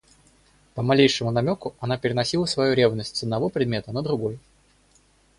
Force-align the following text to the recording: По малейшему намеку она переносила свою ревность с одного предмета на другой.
По 0.73 0.81
малейшему 0.81 1.29
намеку 1.29 1.75
она 1.79 1.95
переносила 1.95 2.45
свою 2.47 2.73
ревность 2.73 3.17
с 3.17 3.21
одного 3.21 3.49
предмета 3.49 3.91
на 3.91 4.01
другой. 4.01 4.39